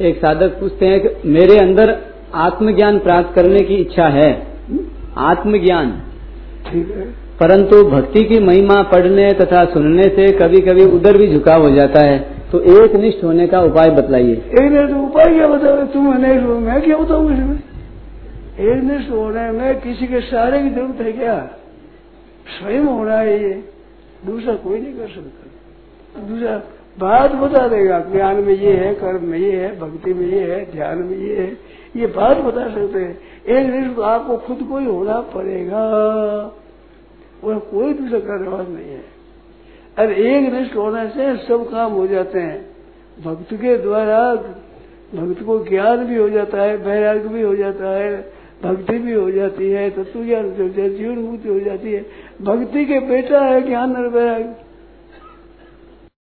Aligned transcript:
एक 0.00 0.16
साधक 0.16 0.48
पूछते 0.48 0.86
हैं 0.86 1.00
कि 1.00 1.28
मेरे 1.28 1.58
अंदर 1.58 1.98
आत्मज्ञान 2.34 2.98
प्राप्त 2.98 3.34
करने 3.34 3.60
की 3.60 3.74
इच्छा 3.74 4.08
है। 4.08 4.46
आत्मज्ञान। 5.16 6.02
ठीक 6.70 6.90
है। 6.90 7.26
परंतु 7.40 7.84
भक्ति 7.84 8.24
की 8.24 8.40
महिमा 8.40 8.82
पढ़ने 8.82 9.32
तथा 9.32 9.64
सुनने 9.64 10.02
से 10.02 10.32
कभी 10.32 10.60
कभी 10.60 10.84
उधर 10.84 11.16
भी 11.16 11.32
झुकाव 11.32 11.62
हो 11.62 11.70
जाता 11.70 12.04
है। 12.04 12.18
तो 12.52 12.60
एक 12.60 12.94
निष्ठ 12.94 13.24
होने 13.24 13.46
का 13.46 13.60
उपाय 13.60 13.90
बतलाइए। 13.90 14.32
एक 14.32 14.60
निष्ठ 14.60 14.94
उपाय 14.94 15.34
क्या 15.34 15.46
बताओ 15.46 15.86
तुम 15.86 16.14
अनेक 16.14 16.42
हो 16.42 16.58
मैं 16.58 16.82
क्या 16.82 16.96
बताऊँ 16.96 17.32
इसमें? 17.32 17.56
एक 18.60 18.84
निष्ठ 18.84 19.10
होने 19.10 19.50
में 19.50 19.80
किसी 19.80 20.06
के 20.06 20.20
सहारे 20.20 20.62
की 20.62 20.70
ज़रूरत 20.70 21.00
है 21.00 21.12
क्या? 21.12 21.50
स्वयं 22.60 22.80
होना 22.80 23.16
है 23.16 23.42
ये। 23.42 23.64
दूसरा 24.26 24.54
कोई 24.54 24.80
नहीं 24.80 24.92
कर 24.92 25.06
सकता। 25.06 25.50
दूसरा 26.28 26.62
बात 26.98 27.32
बता 27.32 27.68
देगा, 27.68 28.00
ज्ञान 28.00 28.36
में 28.36 28.54
ये 28.54 28.72
है, 28.72 28.94
कर्म 28.94 29.24
में 29.24 29.38
ये 29.38 29.52
है, 29.52 29.80
भक्ति 29.80 30.14
में 30.14 30.26
ये 30.26 30.40
है, 30.40 30.72
ध्यान 30.72 30.98
में 30.98 31.16
ये 31.18 31.36
है, 31.36 31.58
ये 31.96 32.06
बात 32.06 32.36
बता 32.36 32.74
सकते 32.74 32.98
हैं। 32.98 33.18
एक 33.46 33.74
निष्ठ 33.74 34.00
आपको 34.00 34.36
खुद 34.36 34.58
को 34.62 34.78
ही 34.78 34.86
होना 34.86 35.20
पड़ेगा। 35.20 35.80
और 37.44 37.58
कोई 37.58 37.92
दूसरा 37.92 38.18
करने 38.18 38.74
नहीं 38.74 38.92
है। 38.92 39.04
अरे 39.98 40.14
एक 40.14 40.52
निष्ठ 40.52 40.76
होने 40.76 41.08
से 41.08 41.36
सब 41.36 41.70
काम 41.70 41.92
हो 41.92 42.06
जाते 42.06 42.38
हैं। 42.38 42.70
भक्त 43.24 43.54
के 43.54 43.76
द्वारा 43.76 44.34
भक्त 45.14 45.42
को 45.42 45.58
ज्ञान 45.58 46.06
भी 46.06 46.16
हो 46.16 46.28
जाता 46.28 46.62
है 46.62 46.76
वैराग्य 46.76 47.28
भी 47.28 47.42
हो 47.42 47.56
जाता 47.56 47.88
है, 47.96 48.32
भक्ति 48.64 48.98
भी 48.98 49.12
हो 49.12 49.30
जाती 49.30 49.70
है, 49.70 49.90
तत्व 49.90 50.24
ज्ञान 50.24 50.44
है 50.44 50.94
जीवन 50.94 51.18
मुक्ति 51.18 51.48
हो 51.48 51.60
जाती 51.60 51.92
है। 51.92 52.06
भक्ति 52.42 52.84
के 52.84 53.00
बेटा 53.00 53.40
है 53.40 53.62
ज्ञान 53.62 53.96
और 53.96 54.08
वैराग्य 54.08 54.65